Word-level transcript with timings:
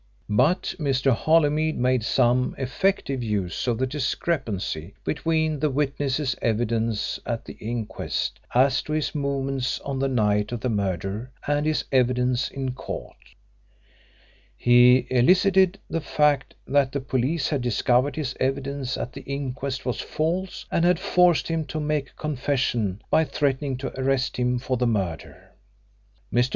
But 0.29 0.73
Mr. 0.79 1.11
Holymead 1.13 1.77
made 1.77 2.03
some 2.03 2.55
effective 2.57 3.21
use 3.23 3.67
of 3.67 3.77
the 3.77 3.85
discrepancy 3.85 4.95
between 5.03 5.59
the 5.59 5.69
witness's 5.69 6.35
evidence 6.41 7.19
at 7.23 7.45
the 7.45 7.53
inquest 7.59 8.39
as 8.55 8.81
to 8.81 8.93
his 8.93 9.13
movements 9.13 9.79
on 9.81 9.99
the 9.99 10.07
night 10.07 10.51
of 10.51 10.61
the 10.61 10.71
murder 10.71 11.29
and 11.45 11.67
his 11.67 11.85
evidence 11.91 12.49
in 12.49 12.71
court. 12.71 13.15
He 14.57 15.05
elicited 15.11 15.77
the 15.87 16.01
fact 16.01 16.55
that 16.67 16.91
the 16.93 16.99
police 16.99 17.49
had 17.49 17.61
discovered 17.61 18.15
his 18.15 18.35
evidence 18.39 18.97
at 18.97 19.13
the 19.13 19.21
inquest 19.21 19.85
was 19.85 20.01
false 20.01 20.65
and 20.71 20.83
had 20.83 20.97
forced 20.99 21.47
him 21.47 21.63
to 21.65 21.79
make 21.79 22.09
a 22.09 22.13
confession 22.13 23.03
by 23.11 23.23
threatening 23.23 23.77
to 23.77 23.99
arrest 23.99 24.37
him 24.37 24.57
for 24.57 24.77
the 24.77 24.87
murder. 24.87 25.51
Mr. 26.33 26.49